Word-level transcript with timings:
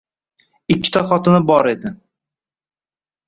Ikkita 0.75 1.03
xotini 1.11 1.41
bor 1.51 1.69
edi. 1.73 1.91